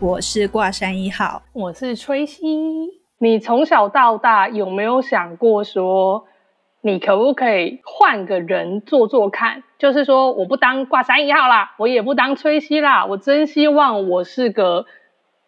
[0.00, 2.46] 我是挂山一号，我是崔西。
[3.18, 6.26] 你从小到大有没有想过说，
[6.82, 9.64] 你可不可以换个人做做看？
[9.76, 14.86] 就是说，我不当挂山一号啦，我也不当崔西啦，我真希望我是个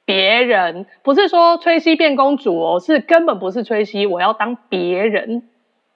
[0.05, 5.49] 别人，不是说崔西变公主哦，是根本不是崔西，我要当别人。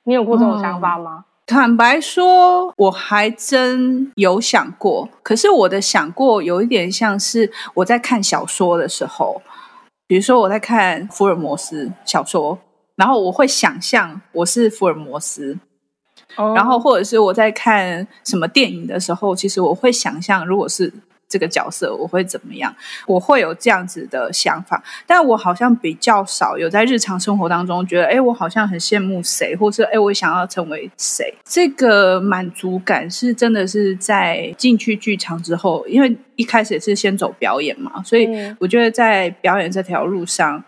[0.04, 1.24] 你有过这种想法吗？
[1.46, 5.08] 嗯坦白说，我还真有想过。
[5.22, 9.42] 可是我的想过有一点像是我在看小说的时候，
[10.06, 12.58] 比如说我在看福尔摩斯小说，
[12.96, 15.58] 然后我会想象我是福尔摩斯，
[16.36, 20.92] 哦，然后或者是我在看什么电影的时候，其实我会想象如果是。
[21.34, 22.72] 这个角色我会怎么样？
[23.08, 31.34] 我会有这样子的想法，但我好像比较少有在日常生活当中觉得，哎，我好像很羡慕谁，或是哎，我想要成为谁。
[31.44, 38.28] 这个满足感是真的是在进去剧场之后，因为一开始也是先走表演嘛，所以
[38.60, 40.62] 我觉得在表演这条路上。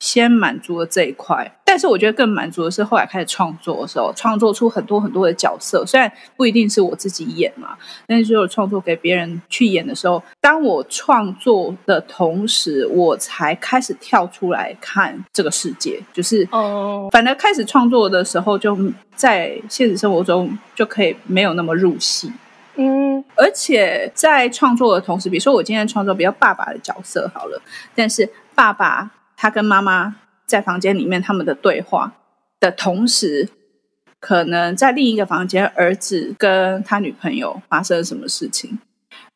[0.00, 18.76] 先满足了这一块，但是我觉得更满足的是后来开始创作的时候，创作出很多很多的角色，虽然不一定是我自己演嘛，但是只有创作给别人去演的时候，当我创作的同时，我才开始跳出来看这个世界，就是哦，反而开始创作的时候，就
[19.14, 22.32] 在现实生活中就可以没有那么入戏，
[22.76, 27.60] 嗯，而且在创作的同时，比如说我今天创作比较爸爸的角色好了，
[27.94, 29.10] 但是爸爸。
[29.40, 32.12] 他跟妈妈在房间里面，他们的对话
[32.60, 33.48] 的同时，
[34.20, 38.78] 可能在另一个房间，儿子跟他女朋友发生了什么事情。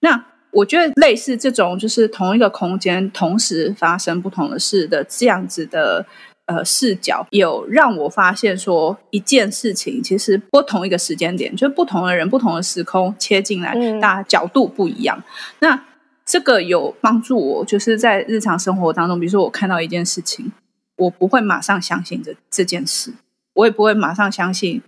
[0.01, 6.05] 那我觉得类似这种，就是同一个空间同时发生不同的事的这样子的
[6.45, 15.25] 呃视角，有让我发现说一件事情其实不同一个时间点，就是不同的人、不同的时空切进来，大家角度不一样。
[15.61, 15.83] 那
[16.25, 20.51] 这个有帮助我，就是在日常生活当中，比如说我看到一件事情，
[20.97, 23.13] 我不会马上相信这这件事，
[23.55, 24.83] 我也不会马上相信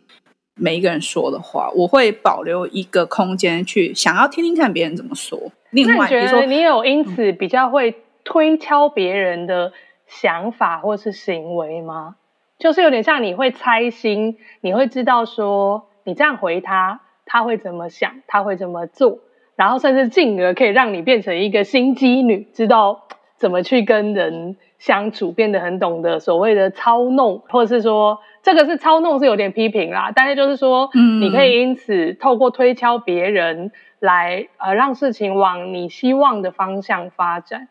[0.55, 5.53] 每一个人说的话，我会保留一个空间去想要听听看别人怎么说。
[5.71, 9.73] 另外，比如说你有因此比较会推敲别人的
[10.07, 12.17] 想法或是行为吗？
[12.59, 19.19] 就是有点像你会猜心，你会知道说你这样回他，他会怎么想，他会怎么做。
[19.57, 37.69] 然后甚至进而可以让你变成一个心机女，知道怎么去跟人相处，变得很懂得所谓的操弄，或者是说这个是操弄是有点批评啦，但是就是说，嗯，你可以因此透过推敲别人来呃让事情往你希望的方向发展。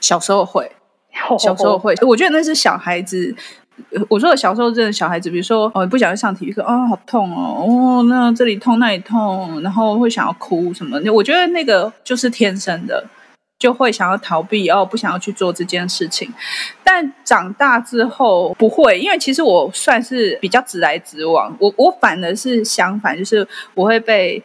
[0.00, 0.72] 小时候会，
[1.38, 3.36] 小时候会， 我觉得那是小孩子。
[4.08, 11.00] 我说我小时候真的小孩子，比如说哦，不想要上体育课，哦，好痛哦，哦，那这里痛那里痛，然后会想要哭什么。
[11.12, 13.04] 我觉得那个就是天生的，
[13.58, 16.32] 就会想要逃避，哦，不想要去做这件事情。
[16.82, 24.42] 但长大之后不会，因为其实我算是比较直来直往，我我反而是相反，就是我会被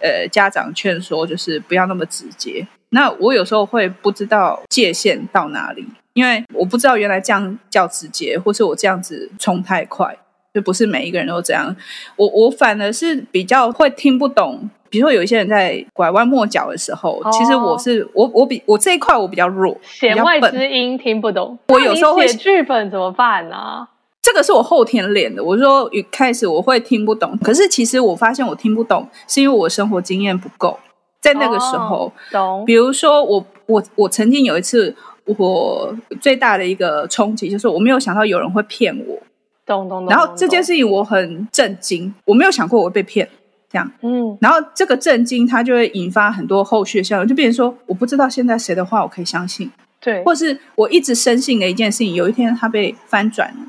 [0.00, 2.66] 呃家长劝说，就是不要那么直接。
[2.92, 5.86] 那我有时候会不知道界限到哪里。
[6.14, 10.14] 因为我不知道原来这样叫直接，或是我这样子冲太快，
[10.52, 11.74] 就不是每一个人都这样。
[12.16, 21.58] 我我反而是比较会听不懂，比如说有一些人在拐弯抹角的时候，哦、其实我是我我比我这一块我比较弱，弦外之音听不懂。
[21.68, 23.88] 我有时候会写剧本怎么办呢、啊？
[24.20, 25.42] 这个是我后天练的。
[25.42, 30.78] 我说一开始我会听不懂，可是其实我发现我听不懂，是因为我生活经验不够。
[31.22, 32.64] 在那个时候，哦、懂。
[32.66, 34.94] 比如说我我我曾经有一次。
[35.38, 39.16] 我最大的一个冲击就是我没有想到有人会骗我，
[39.64, 40.08] 懂懂懂。
[40.08, 43.28] 然后这件事情我很震惊，我没有想过我会被骗，
[43.70, 44.36] 这样，嗯。
[44.40, 49.70] 然后这个震惊它就会引发很多后续的效应，就变成说我不知道现在谁的话我可以相信，
[50.00, 53.66] 对，或是我一直深信的一件事情，有一天它被翻转了，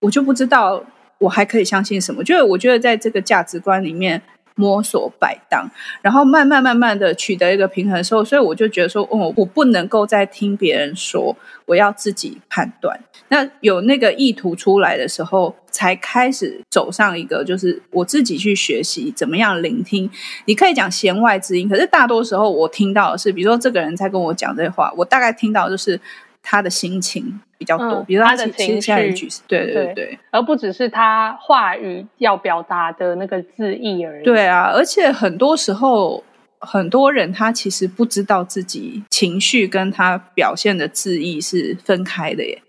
[0.00, 0.82] 我就不知道
[1.18, 2.24] 我还可以相信什么。
[2.24, 4.22] 就是我觉得在这个价值观里面。
[4.58, 5.70] 摸索摆荡，
[6.02, 12.98] 然后慢慢慢慢的取得一个平衡的时候，所以我就觉得说，哦，我不能够再听别人说，我要自己判断。
[13.28, 20.10] 那有那个意图出来的时候，才开始走上一个，就是我自己去学习怎么样聆听。
[20.46, 26.00] 你可以讲弦外之音，可是大多时候我听到的是，比如说这个人在跟我讲这话，我大概听到就是
[26.42, 28.92] 他的心情比较多，嗯、比如说他的情绪，
[29.46, 34.24] 对对对，对，而不只是他话语要表达的那个字意而已。
[34.24, 36.24] 对啊，而且很多时候，
[36.58, 42.62] 很多人他其实不知道自己情绪跟他表现的字意是分开的耶。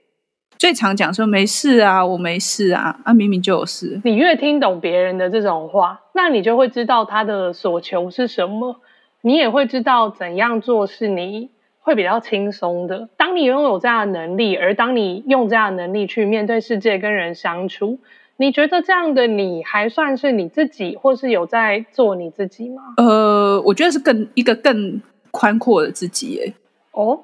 [0.57, 4.01] 最常讲说没事啊，我没事啊，啊明明就有事。
[4.04, 8.81] 你越听懂别人的这种话，那你就会知道他的所求是什么，
[9.22, 13.09] 你也会知道怎样做是你会比较轻松的。
[13.17, 17.99] 当你拥有这样的能力，而当你用这样的能力去面对世界、跟人相处，
[18.37, 22.83] 你觉得这样的你还算是你自己，或是有在做你自己吗？
[22.97, 26.53] 呃，我觉得是更一个更宽阔的自己耶。
[26.91, 27.21] 哦。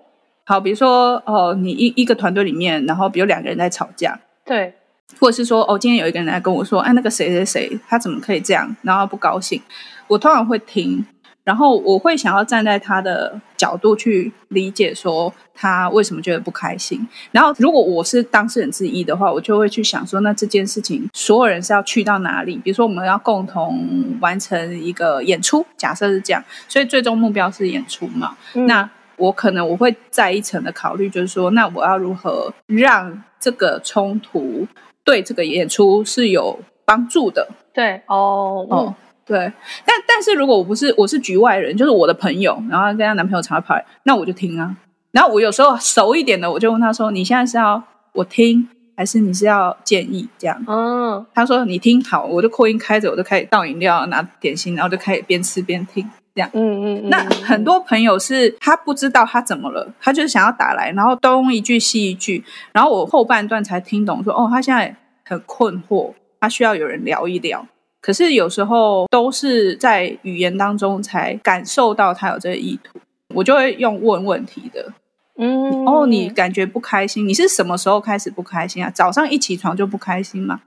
[0.47, 4.71] 好，比如说哦，你一一个团队里面，然后比如两个人在吵架，对，
[5.19, 9.59] 或者是说哦，今天有一个人来跟我说，哎，那个谁谁谁，他怎么可以这样，然后不高兴，
[10.07, 11.03] 我通常会听，
[11.45, 17.07] 然后我会想要站在他的角度去理解，说他为什么觉得不开心。
[17.31, 22.57] 然后如果我是当事人之一的话，我就会去想说，那这件事情所有人是要去到哪里？
[22.57, 28.89] 比如说我们要共同完成一个演出，假设是这样，所以最终目标是演出嘛，嗯、那。
[29.17, 34.67] 我可能我会再一层的考虑，就是说，那我要如何让这个冲突
[35.05, 37.47] 对这个演出是有帮助的？
[37.73, 38.93] 对，哦，哦，
[39.25, 39.37] 对。
[39.85, 44.75] 但但是如果我不是我是局外人，就是我的朋友，然后跟她男朋友常常跑来，那我就听啊。
[45.11, 47.81] 然后我有时候熟一点的，我就问他说：“你现在是要
[48.11, 48.67] 我听，
[48.97, 50.61] 还是你是要建议？”这样。
[50.67, 51.25] 嗯。
[51.33, 56.05] 他说：“你听好。”我就扩音开着，我就开始倒饮料、拿点心，然后就开始边吃边听。
[56.35, 62.43] 这样，嗯嗯嗯，那很多朋友是他不知道他怎么了，他就是想要打来，然后东一句西一句，
[62.73, 64.93] 然后我后半段才听懂说，哦，他现在
[65.23, 66.11] 很困惑，
[66.41, 67.65] 他需要有人聊一聊。
[68.05, 72.99] 可是有时候都是在语言当中才感受到他有这个意图，
[73.33, 74.93] 我就会用问问题的，
[75.39, 78.91] 嗯，哦，你感觉不开心，你是什么时候开始不开心啊？
[78.91, 80.61] 早上一起床就不开心吗？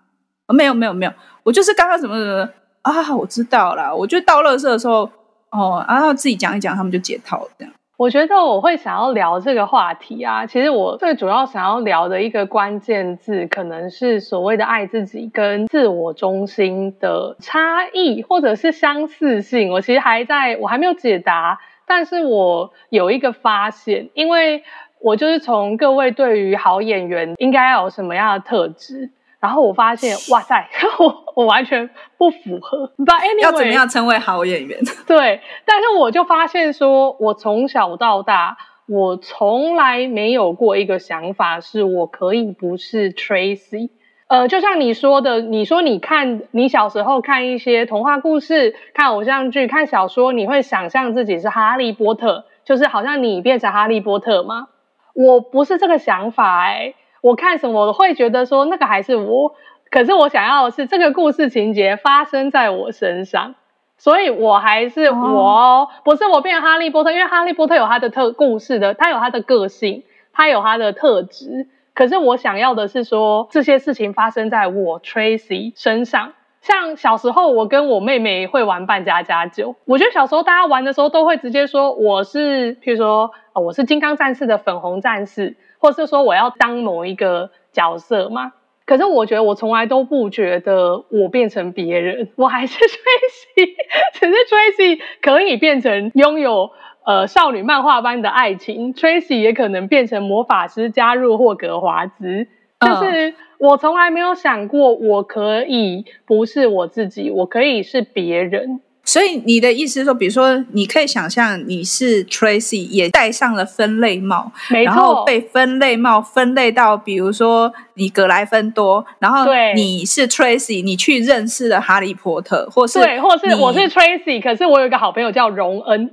[0.49, 1.13] 哦，没有没有没有，
[1.45, 2.49] 我就是刚刚怎么怎么
[2.83, 5.09] 啊，我知道了，我就到垃圾的时候。
[5.51, 7.51] 哦，然后自己讲一讲，他们就解套了。
[7.59, 10.47] 这样，我觉得我会想要聊这个话题啊。
[10.47, 19.73] 其实我最主要想要聊的一个关键字，可能是所谓的爱自己跟自我中心的差异，或者是相似性。
[19.73, 21.59] 我其实还在，我还没有解答，
[21.89, 24.63] 但是我有一个发现，因为
[25.01, 29.11] 我就是从各位对于好演员应该要有什么样的特质。
[29.41, 30.69] 然后我发现，哇塞，
[30.99, 32.93] 我我完全不符合。
[32.99, 34.81] But anyway，要怎么样成为好演员？
[35.07, 38.57] 对，但是我就发现说，我从小到大，
[38.89, 43.91] 我从来没有过一个想法，是我可以不是 Tracy。
[44.27, 54.67] 呃，就像你说的，你说你看你小时候看一些童话故事、看偶像剧、看小说，你会想象自己是哈利波特，就是好像你变成哈利波特吗？
[55.15, 59.55] 我不是这个想法，欸，诶我看什么我会觉得说那个还是我，
[59.91, 63.55] 可是我想要的是这个故事情节发生在我身上，
[63.97, 85.57] 所以我还是我，不是我变成哈利波特，因为哈利波特有他的特故事的，他有他的个性，他有他的特质，可是我想要的是说这些事情发生在我 Tracy 身上，像小时候我跟我妹妹会玩扮家家酒，我觉得小时候大家玩的时候都会直接说我是，譬如说我是金刚战士的粉红战士。
[85.79, 88.53] 或是说我要当某一个角色吗？
[88.85, 93.75] 可是我觉得我从来都不觉得我变成别人，我还是 Tracy，
[94.15, 96.71] 只是 Tracy 可以变成拥有
[97.05, 102.47] 呃少女漫画般的爱情，Tracy 也可能变成魔法师加入霍格华兹。
[102.81, 108.81] 就是我从来没有想过我可以不是我自己，我可以是别人。
[109.09, 126.11] 所以你的意思是说，比如说，你可以想象你是 Tracy，也戴上了分类帽，没错，然后被分类帽分类到，比如说你格莱芬多，然后你是 Tracy，你去认识了哈利波特，或是对，或是我是 Tracy，可是我有一个好朋友叫荣恩。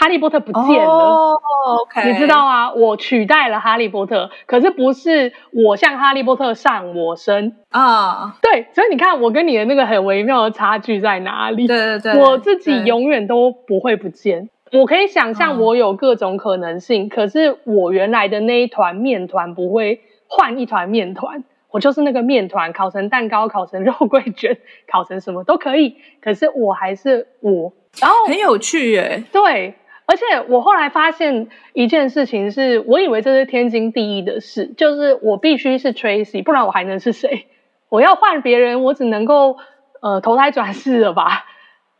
[0.00, 2.72] 哈利波特不见了，oh，OK，你知道啊？
[2.72, 8.30] 我取代了哈利波特，可是不是我向哈利波特上我身啊？Oh.
[8.40, 11.66] 对，所以你看，我跟你的那个很微妙的差距在哪里？
[11.66, 14.48] 对对对，我自己永远都不会不见。
[14.72, 17.12] 我可以想象我有各种可能性，oh.
[17.12, 24.56] 可是我原来的那一团面团不会换一团面团，我就是那个面团，烤成蛋糕，烤成肉桂卷，
[24.90, 25.96] 烤成什么都可以。
[26.22, 29.74] 可是我还是我，然后很有趣耶，对。
[30.10, 37.46] 而且我后来发现一件事情是，我以为这是天经地义的事，就是我必须是 Tracy，不然我还能是谁？
[37.88, 39.58] 我要换别人，我只能够
[40.02, 41.44] 呃投胎转世了吧？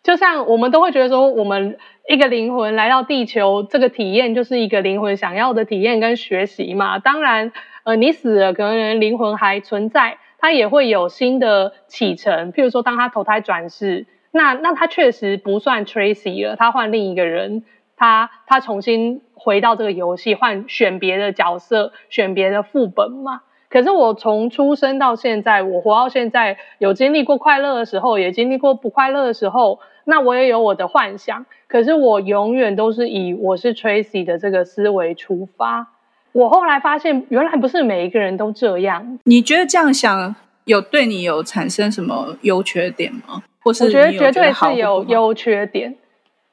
[0.02, 6.98] 就像我们都会觉得说，我们一个灵魂来到地球，这个体验就是一个灵魂想要的体验跟学习嘛。
[6.98, 7.52] 当然，
[7.84, 12.52] 呃，你死了，可能灵魂还存在，他也会有新的启程。
[12.52, 17.62] 譬如说，当他投胎转世，那那他确实不算 Tracy 了，他换另一个人，
[18.00, 23.42] 他他重新回到这个游戏，换选别的角色，选别的副本嘛。
[23.68, 29.80] 可是我从出生到现在，我活到现在，有经历过快乐的时候，也经历过不快乐的时候。
[30.04, 35.88] 那我也有我的幻想，可是我永远都是以我是 Tracy 的这个思维出发。
[36.32, 39.18] 我后来发现，原来不是每一个人都这样。
[39.24, 43.42] 你觉得这样想有对你有产生什么优缺点吗？
[43.62, 45.94] 或是我觉得绝对是有优缺点。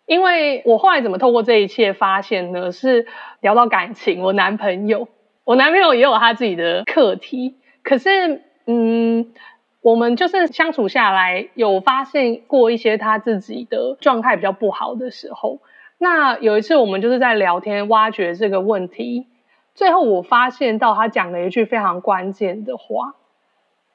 [0.07, 2.71] 因为我后来怎么透过这一切发现呢？
[2.71, 3.05] 是
[3.41, 5.07] 聊到感情，我男朋友，
[5.43, 7.57] 我男朋友也有他自己的课题。
[7.83, 9.31] 可是，嗯。
[9.79, 15.61] 我们就是相处下来，有发现过一些他自己的状态比较不好的时候。
[15.97, 19.27] 那有一次，我们就是在聊天，挖掘这个问题。
[19.75, 23.15] 最后，我发现到他讲了一句非常关键的话，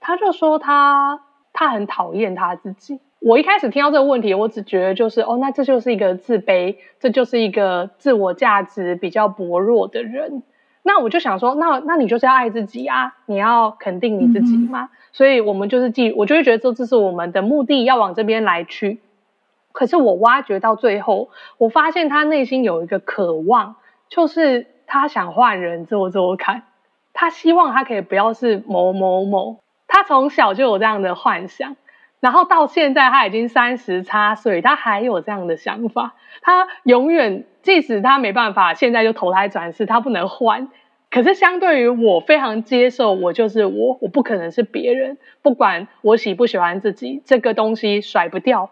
[0.00, 1.20] 他就说他
[1.52, 3.00] 他很讨厌他自己。
[3.20, 10.42] 我一开始听到这个问题，我只觉得就是哦，那这就是一个自卑，这就是一个自我价值比较薄弱的人。
[10.82, 14.82] 那我就想说，那那你就是要爱自己啊，你要肯定你自己嘛。
[14.82, 18.98] 嗯、所以，我们就是记，我就会觉得说，这是我们的目的，要往这边来去。
[19.70, 23.76] 可是我挖掘到最后，我发现他内心有一个渴望，
[24.08, 26.64] 就是他想换人做做看，
[27.12, 29.60] 他希望他可以不要是某某某。
[29.92, 31.76] 他从小就有这样的幻想，
[32.20, 37.44] 然后到现在他已经三十差岁，他还有这样的想法，他永远。
[37.62, 40.68] 即使他没办法，现在就投胎转世，他不能换。
[41.12, 45.16] 可是相对于我，非常接受我就是我，我不可能是别人。
[45.42, 48.68] 不管我喜不喜欢自己，这个东西甩不掉。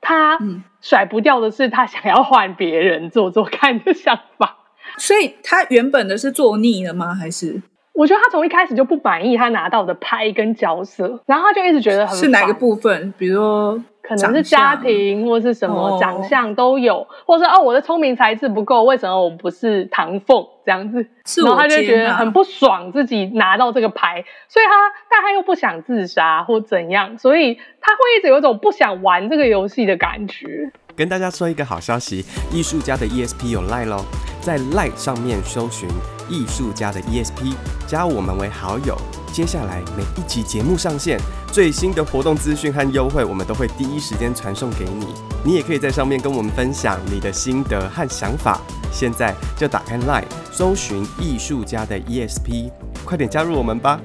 [0.00, 0.38] 他
[0.80, 4.56] 甩不掉的是他想要换别人做做看的想法。
[4.96, 7.14] 所以他原本的是做腻了吗？
[7.14, 7.60] 还是？
[8.00, 12.16] 我觉得他从一开始就不满意他拿到的牌跟角色，然后他就一直觉得很。
[12.16, 13.12] 是哪个部分？
[13.18, 13.84] 比如说。
[14.02, 21.06] 可能是家庭或是什么长相都有，或者说哦，我的聪明才智不够，为什么我不是唐凤这样子？
[21.44, 24.72] 然后他就觉得很不爽，自己拿到这个牌，所以他
[25.08, 30.72] 但他又不想自杀或怎样，所以他会一直有一种不想玩这个游戏的感觉。
[31.00, 34.04] 跟大家说一个好消息，艺术家的 ESP 有 Line 咯，
[34.42, 35.88] 在 Line 上面搜寻
[36.28, 37.54] 艺术家的 ESP，
[37.86, 38.94] 加我们为好友。
[39.32, 41.18] 接下来每一集节目上线，
[41.50, 45.06] 最新的活动资讯和优惠，我们都会第一时间传送给你。
[45.42, 48.60] 你也可以在上面跟我们分享你的心得和想法。
[48.92, 52.70] 现在就打开 Line，搜寻艺术家的 ESP，
[53.06, 53.98] 快点加入我们吧！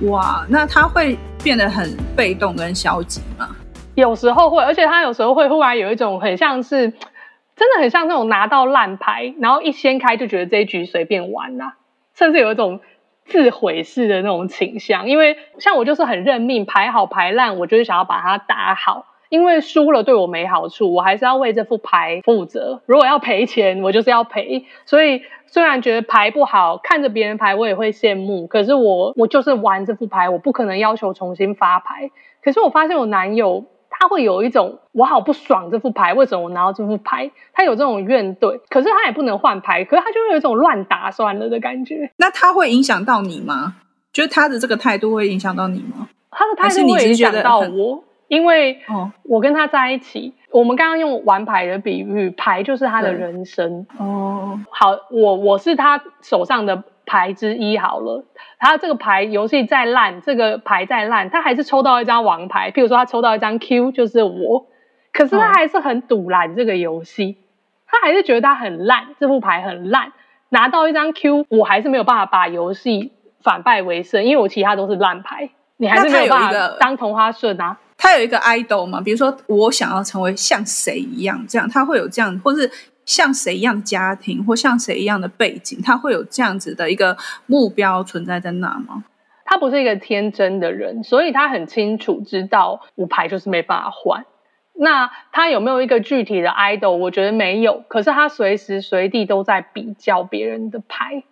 [0.00, 3.53] 哇，那他会变得很被动跟消极吗？
[3.94, 6.90] 有时候会，而且他有时候会忽然有一种很像是，
[7.56, 11.76] 真的很像那种拿到烂牌，然后一掀开就觉得这一局随便玩啦，
[12.14, 12.80] 甚至有一种
[13.24, 15.08] 自毁式的那种倾向。
[15.08, 22.82] 因为像我就是很认命，牌好牌烂，我就是想要把它打好，因为输了对我没好处，我还是要为这副牌负责。
[22.86, 24.64] 如果要赔钱，我就是要赔。
[24.86, 32.10] 所以虽然觉得牌不好，看着别人牌我也会羡慕，可是我我就是玩这副牌，我不可能要求重新发牌。
[32.42, 33.66] 可是我发现我男友。
[34.04, 37.30] 他会有一种我好不爽这副牌，为什么我拿到这副牌？
[37.54, 42.10] 他有这种怨怼，可是他也不能换牌，可是他就会有一种乱打算了的感觉。
[42.18, 43.76] 那他会影响到你吗？
[44.12, 46.06] 就是他的这个态度会影响到你吗？
[46.30, 48.78] 他的态度会影响到我，因为
[49.22, 53.86] 我跟他在一起，哦、我们刚刚用玩牌的比喻，牌就是他的人生。
[53.96, 56.84] 哦，好，我我是他手上的。
[57.06, 58.24] 牌之一好了，
[58.58, 62.70] 他这个牌游戏再烂，这个牌再烂，他还是抽到一张王牌。
[62.70, 64.66] 譬如说，他抽到一张 Q，就是我。
[65.12, 67.36] 可是他还是很赌烂这个游戏，
[67.86, 70.12] 他还是觉得他很烂，这副牌很烂。
[70.48, 77.76] 拿到一张 Q，我还是没有办法把游戏反败为胜，因为我其他都是烂牌，你还是没有办法当同花顺啊。
[77.96, 79.00] 他有一个 idol 嘛？
[79.00, 82.70] 比如说，我想要成为像谁一样，这样他会有这样，或是。
[83.04, 89.04] 像谁一样的家庭，或像谁一样的背景，他会有这样子的一个目标存在在那吗？
[89.44, 94.24] 他不是一个天真的人，所以他很清楚知道五牌就是没办法换。
[94.72, 96.92] 那他有没有一个具体的 idol？
[96.92, 97.84] 我觉得没有。
[97.86, 101.22] 可是他随时随地都在比较别人的牌，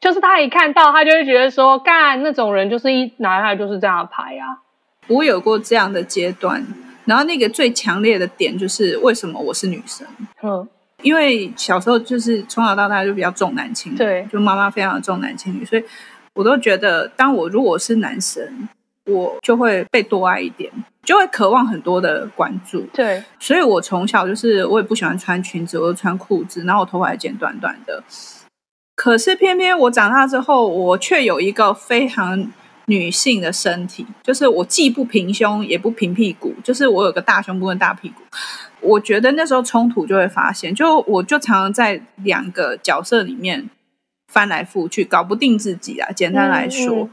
[0.00, 4.60] 就是他一看到，他就会觉得说，干那种人就是一拿下来就是这样的牌啊。
[5.06, 6.66] 我有过这样的阶段，
[7.04, 10.06] 然后那个最强烈的点就是为什么我是女生？
[10.42, 10.68] 嗯。
[11.04, 15.84] 因为小时候就是从小到大就比较重男轻女，对，就妈妈非常的重男轻女，所以
[16.32, 18.68] 我都觉得，当我如果是男生，
[19.04, 22.80] 我就会被多爱一点，就会渴望很多的关注。
[22.92, 28.02] 对，所以我从小就是我也不喜欢穿裙子，我就穿裤子，然后我头发还剪短短的。
[28.96, 32.50] 可是偏偏我长大之后，我却有一个非常
[32.86, 38.22] 女性的身体，就是我既不平胸也不平屁股，就是我有个大胸部跟大屁股。
[38.80, 43.70] 我觉得那时候冲突就会发现，就我就常常在两个角色里面
[44.32, 46.10] 翻来覆去，搞不定自己啊。
[46.12, 46.94] 简单来说。
[46.96, 47.10] 嗯嗯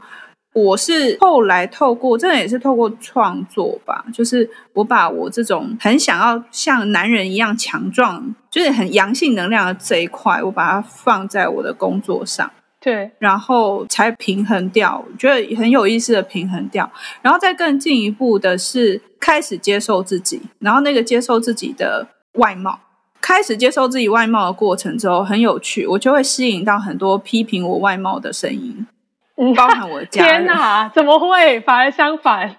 [0.54, 12.52] 我是后来透过，真的也是透过创作吧，就是我把我这种很想要像男人一样强壮，就是很阳性能量的这一块，我把它放在我的工作上，
[12.82, 16.90] 对，然后才平衡掉，觉得很有意思的平衡掉，
[17.22, 22.80] 然后再更进一步的是开始接受自己，然后那个接受自己的外貌，
[23.20, 28.84] 开始接受自己外貌的过程之后很有趣，我就会吸引到很多批评我外貌的声音。
[29.56, 30.44] 包含我的 家人。
[30.44, 31.60] 天哪，怎么会？
[31.60, 32.56] 反而相反。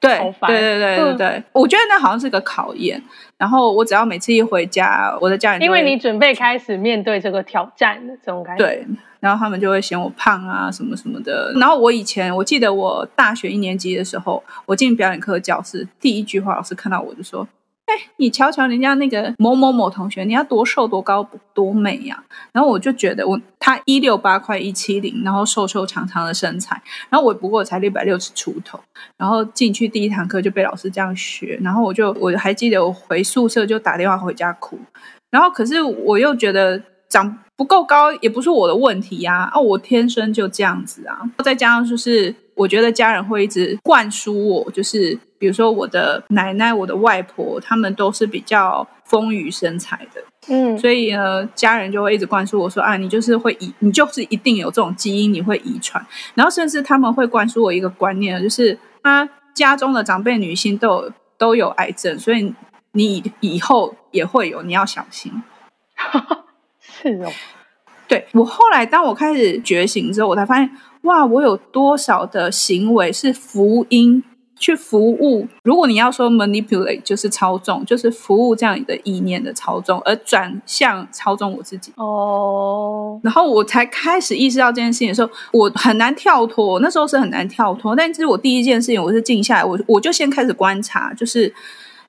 [0.00, 3.02] 对，对对对对对，嗯、我觉得那好像是个考验。
[3.36, 8.64] 然后我只要每次一回家，我的家人，因为你准备开始面对这个挑战的这种感觉。
[8.64, 8.86] 对，
[9.20, 11.52] 然后他们就会嫌我胖啊，什么什么的。
[11.60, 17.46] 然后我以前我记得我大学一年级的时候，我进表演课教室，第一句话老师看到我就说。
[17.88, 22.22] 哎，你瞧瞧人家那个某某某同学，你要多瘦多高多美呀！
[22.52, 28.78] 然后我就觉得我他一六八快一七零，然后瘦瘦长长的身材，然后我不过才六百六十出头，
[29.16, 34.78] 然后进去第一堂课就被老师这样学，然后我就我还记得我回宿舍就打电话回家哭，
[35.30, 45.18] 然后可是我又觉得长不够高也不是我的问题呀，啊，我天生就这样子啊，再加上就是我觉得家人会一直灌输我，就是。
[45.38, 56.04] 比如说我的奶奶、我的外婆，他们都是比较丰腴身材的，嗯，所以呢，家人就会一直灌输我说啊，你就是会遗，你就是一定有这种基因，你会遗传。
[56.34, 62.52] 然后甚至他们会灌输我一个观念，就是他家中的长辈女性都有都有癌症，所以
[62.92, 65.32] 你以后也会有，你要小心。
[66.80, 67.30] 是哦，
[68.08, 70.70] 对，我后来当我开始觉醒之后，我才发现
[71.02, 74.24] 哇，我有多少的行为是福音。
[74.58, 81.92] 去服务，如果你要说 manipulate 就是操纵，就是服务这样的意念的操纵，而转向操纵我自己。
[81.96, 83.20] 哦，oh.
[83.24, 86.80] 然后我才开始意识到这件事情的时候，我很难跳脱。
[86.80, 91.52] 那时候是很难跳脱，但是我第一件事情，我是静下来，我我就先开始观察，就是，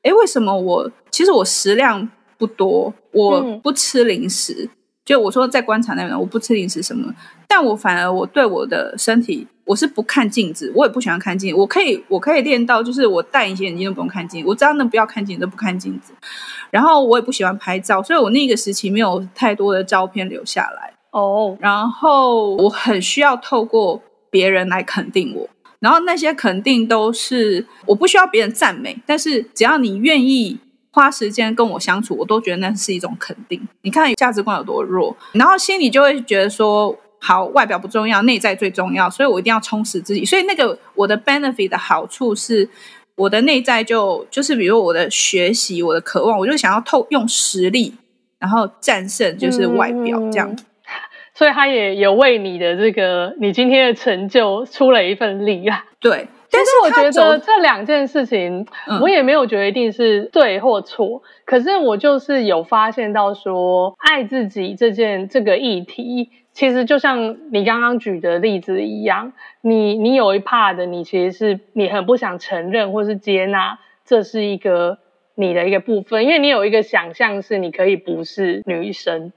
[0.02, 4.54] 哎，为什么我其实我食量不多，我不吃零食。
[4.64, 4.70] 嗯
[5.10, 7.12] 就我说在观察那边，我不吃零食什么，
[7.48, 11.60] 但我反而我对我的身体，我是不看镜子，我也不喜欢看镜子。
[11.60, 16.14] 我可以，我可以练到，就是我戴隐形眼镜都不用看镜子，我只要能不要看镜子都不看镜子。
[16.70, 20.94] 然后我也不喜欢拍照，所以我那个时期没有太多的照片留下来。
[21.10, 21.58] 哦，oh.
[21.60, 30.60] 然后我很需要透过别人来肯定我，然后那些肯定都是我不需要别人赞美，但是只要你愿意。
[30.92, 33.62] 花时间跟我相处，我都觉得那是一种肯定。
[33.84, 40.26] 你看价值观有多弱，然后心里就会觉得说，好，外表不重要，内在最重要，所以我一定要充实自己。
[40.26, 42.68] 所以那个我的 benefit 的好处是，
[43.16, 47.94] 我的内在就就是比如我的学习，我的渴望，我就想要透用实力，
[48.40, 50.50] 然后战胜就是外表这样。
[50.50, 50.58] 嗯，
[51.36, 55.86] 所以他也有为你的这个你今天的成就出了一份力啊。
[56.00, 56.28] 对。
[56.60, 58.68] 但是我觉得这两件事情，
[59.02, 61.22] 我也没有觉得一定是对或错。
[61.24, 74.98] 嗯、可是我就是有发现到说，爱自己这件这个议题，其实就像你刚刚举的例子一样，你你有一 part 的，你其实是你很不想承认或是接纳，这是一个
[75.36, 79.32] 你的一个部分，因为你有一个想象是你可以不是女生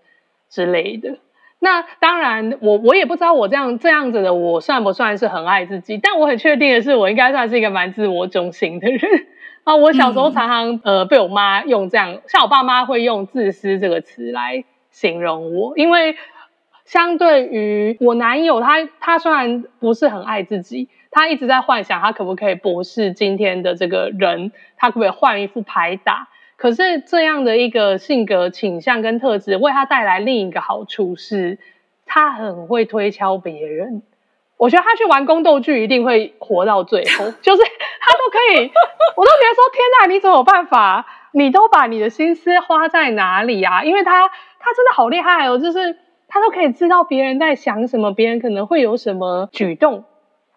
[0.51, 1.19] 之类的。
[1.65, 9.01] 那当然，我我也不知道我这样这样子的我算不算是很爱自己，但我很确定的是，我应该算是一个蛮自我中心的人
[9.63, 9.77] 啊。
[9.77, 16.17] 我小时候常常呃被我妈用这样，像我爸妈会用自私这个词来形容我，因为
[16.85, 26.27] 相对于我男友，他他虽然不是很爱自己，他一直在幻想他可不可以不是今天的这个人，他可不可以换一副牌打。
[26.63, 31.59] 可是这样的一个性格倾向跟特质，为他带来另一个好处是，
[32.07, 34.05] 他很会推敲别人。
[34.59, 38.71] 我觉得他去玩宫斗剧一定会活到最后， 就是他都可以，
[39.17, 41.05] 我都觉得说天哪，你怎么有办法？
[41.33, 43.83] 你都把你的心思花在哪里啊？
[43.83, 45.99] 因为他他真的好厉害哦，就是
[46.29, 50.05] 他都可以知道别人在想什么，别人可能会有什么举动，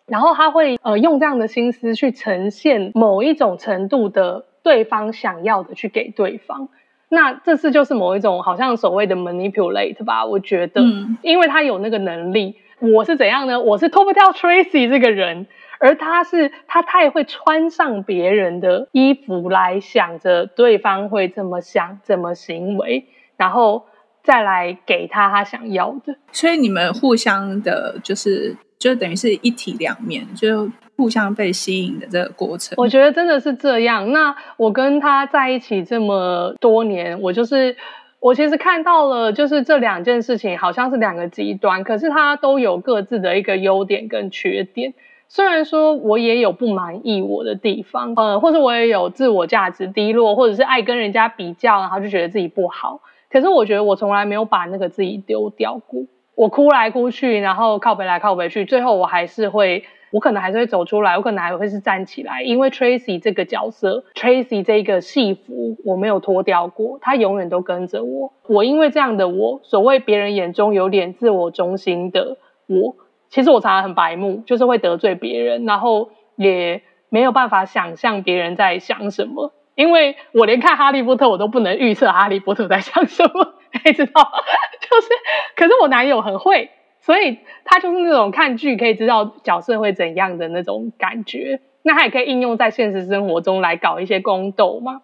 [0.05, 4.45] 然后他会呃用这样的心思去呈现某一种程度的。
[4.65, 6.69] 对方想要的去给对方，
[7.07, 10.25] 那这次就是某一种好像所谓的 manipulate 吧？
[10.25, 12.55] 我觉得，嗯，因为他有那个能力。
[12.79, 13.59] 我是怎样呢？
[13.61, 15.45] 我是脱不掉 Tracy 这个人，
[15.79, 23.05] 而他是他太会穿上别人的衣服来想着对方会怎么想、怎么行为，
[23.37, 23.85] 然后
[24.25, 26.13] 再来给他他想要的。
[26.33, 32.75] 所以你们互相的，就是就等于是一体两面，就互相被吸引的这个过程。
[32.77, 34.11] 我觉得真的是这样。
[34.11, 37.77] 那我跟他在一起这么多年，我就是。
[38.21, 44.95] 我其实看到了，就是这两件事情好像是两个极端，可是它都有各自的一个优点跟缺点。
[45.27, 53.01] 虽然说我也有不满意我的地方，呃，或者我也有自我价值低落，或者是爱跟人家比较，然后就觉得自己不好。
[53.35, 56.05] 可是我觉得我从来没有把那个自己丢掉过。
[56.35, 59.83] 我哭来哭去，然后靠北来靠北去，最后我还是会。
[60.11, 68.31] 我可能还是会走出来，我可能还会是站起来，因为 Tracy 这个角色，Tracy 这个戏服我没有脱掉过，他永远都跟着我。
[68.47, 72.95] 我因为这样的我，所谓别人眼中有点自我中心的我，
[73.27, 83.53] 其实我常常很白目，就是会得罪别人，然后也没有办法想象别人在想什么，因为我连看哈利波特我都不能预测哈利波特在想什么，
[83.85, 84.31] 你知道？
[84.81, 85.07] 就是，
[85.55, 86.69] 可是我男友很会。
[87.01, 95.01] 所以他就是那种看剧可以知道角色会怎样的那种感觉，那他也可以应用在现实生活中来搞一些宫斗嘛。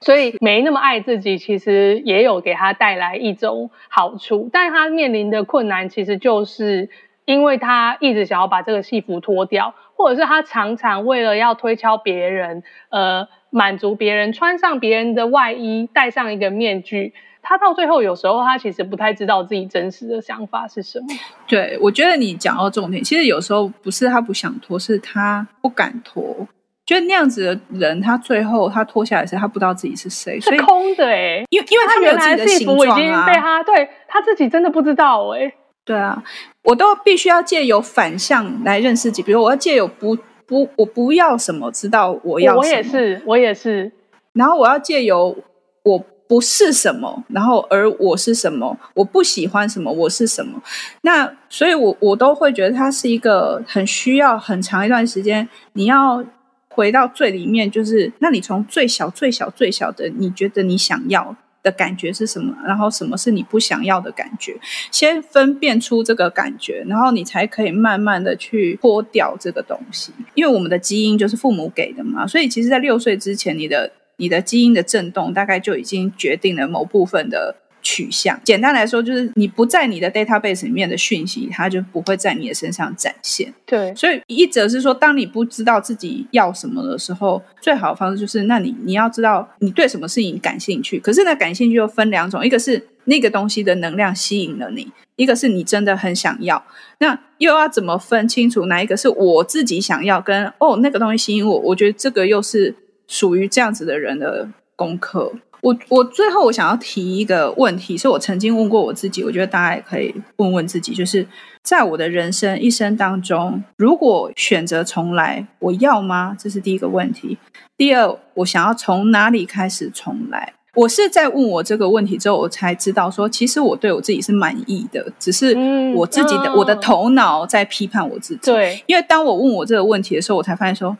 [0.00, 6.90] 所以没那么爱自己，其实也有给他带来一种好处，但他面临的困难其实就是
[7.26, 17.14] 因为他一直想要把这个戏服脱掉，或者是他常常为了要推敲别人，呃，满足别人，穿上别人的外衣，戴上一个面具。
[17.42, 21.06] 他到最后，有时候他其实不太知道自己真实的想法是什么。
[21.46, 26.48] 对，我觉得你讲到重点，其实有时候不是他不想脱，是他不敢脱。
[26.84, 31.44] 觉得那样子的人，他最后他脱下来时，他不知道自己是谁，是空的哎。
[31.50, 35.52] 因为因为他原来的形状啊，被他对他自己真的不知道哎。
[35.84, 36.20] 对啊，
[36.64, 42.62] 我都必须要借由反向来认识自己，比如我要借由不不我不要什么，知道我要什么。
[42.62, 43.92] 我也是，我也是。
[44.32, 45.36] 然后我要借由
[45.82, 46.04] 我。
[46.28, 48.76] 不是什么，然后而我是什么？
[48.94, 50.60] 我不喜欢什么，我是什么？
[51.02, 55.48] 那所以我，我我都会觉得它是一个很需要很长一段时间。
[55.74, 56.24] 你要
[56.68, 62.56] 回到最里面，就是那你从最小、最小、最小的，你觉得你想要的感觉是什么？
[62.64, 64.56] 然后什么是你不想要的感觉？
[64.92, 70.12] 先分辨出这个感觉，然后你才可以慢慢的去脱掉这个东西。
[70.34, 73.90] 因为我们的基因就是父母给的嘛，所以其实，在六岁之前，你的。
[74.18, 77.54] 你的基因的震动大概就已经决定了某部分的
[77.86, 78.40] 取向。
[78.42, 83.54] 简单来说，就是你不在你的 database 里面的讯息，它就不会在你的身上展现。
[83.64, 90.98] 对，所以一则是说，当你不知道自己要什么的时候，最好的方式就是，那你你要知道你对什么事情感兴趣。
[90.98, 96.64] 可是呢感兴趣又分两种，一个是那个东西的能量吸引了你，一个是你真的很想要。
[96.98, 101.58] 那又要怎么分清楚哪一个是我自己想要，跟哦那个东西吸引我？
[101.60, 102.74] 我觉得这个又是。
[103.08, 111.26] 属于这样子的人的功课，我我最后我想要提一个问题，是我曾经问过我自己，我觉得大家也可以问问自己，就是
[111.62, 116.36] 在我的人生一生当中，如果选择重来，我要吗？
[116.38, 117.38] 这是第一个问题。
[117.76, 120.52] 第二，我想要从哪里开始重来？
[120.74, 125.56] 我是在问我这个问题之后，我才知道说，其实我对我自己是满意的，只是
[125.94, 128.40] 我自己的、嗯、我的头脑在批判我自己。
[128.50, 130.96] 对，因为当我问我这个问题的时候，我才发现说。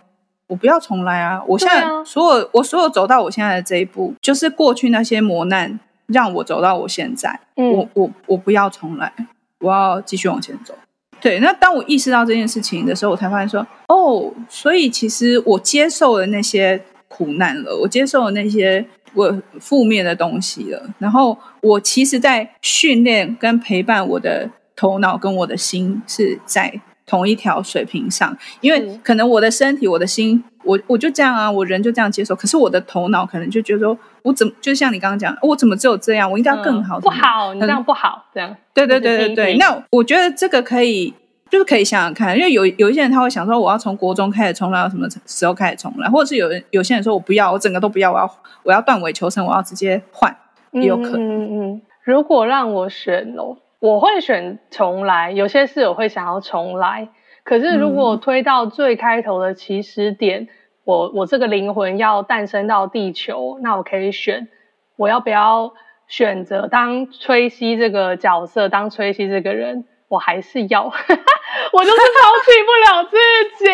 [0.49, 1.43] 我不要重来啊！
[1.49, 7.41] 我现在所有、啊、我所有走到我现在的这一步，就是过去那些磨难让我走到我现在。
[7.57, 9.13] 嗯、我我我不要重来，
[9.59, 10.73] 我要继续往前走。
[11.21, 20.81] 对，那当我意识到这件事情的时候，我才发现说，哦，所以其实我接受了那些苦难了，我接受了那些我负面的东西了。
[20.99, 26.81] 然后我其实，在训练跟陪伴我的头脑跟我的心是在。
[27.07, 32.35] 同一条水平上，因为可能我的身体、我的心，我我就这样啊，我人就这样接受。
[32.35, 36.31] 可是我的头脑可能就觉得说，我怎么就像你刚刚讲，我怎么只有这样？
[36.31, 37.01] 我应该要更好、嗯。
[37.01, 38.57] 不好，你这样不好，这样。
[38.75, 39.57] 对对对对对。
[39.57, 41.15] 那我觉得这个可以，
[41.49, 46.09] 就是可以想想看，因为有有一些人他会想说，我要从国中开始重来，到什么时候开始重来？
[46.11, 48.29] 或者是有人有些人说我不要，我整个都不要，我要
[48.65, 50.37] 我要断尾求生，我要直接换，
[50.73, 51.21] 也有可能。
[51.21, 51.83] 嗯嗯。
[52.03, 53.57] 如果让我选哦。
[53.79, 57.09] 我会选重来，有些事我会想要重来。
[57.45, 60.49] 可是如果推到最开头的起始点，
[60.85, 64.49] 我我这个灵魂要诞生到地球，那我可以选
[64.97, 65.73] 我要不要
[66.09, 70.93] 选择当崔西这个角色，当崔西这个人，我还是要。
[71.77, 73.17] 我就是抛弃不了自
[73.59, 73.71] 己，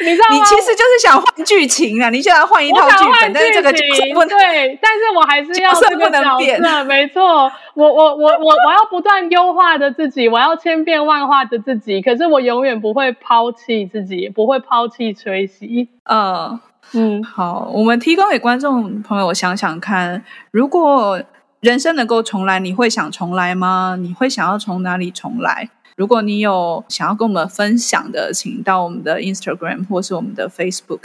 [0.00, 0.34] 你知道吗？
[0.34, 2.08] 你其实就是想换剧情啊！
[2.08, 6.84] 你想要换一套剧本，但是这个角色不对，但是我还是要这个角色。
[6.84, 12.00] 没错，我我我我我要不断优化的自己，我要千变万化的自己。
[12.00, 15.90] 可是我永远不会抛弃自己，也不会抛弃崔西。
[16.04, 16.58] 嗯
[16.94, 21.20] 嗯，好，我们提供给观众朋友我想想看，如果
[21.60, 23.96] 人生能够重来，你会想重来吗？
[24.00, 25.68] 你会想要从哪里重来？
[26.02, 31.02] 如果你有想要跟我们分享的，请到我们的 Instagram 或是我们的 Facebook，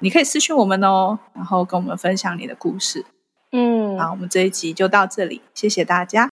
[0.00, 3.06] 你可以私讯我们哦，然后跟我们分享你的故事。
[3.52, 6.28] 嗯，好，我们这一集就到这里，谢谢大家。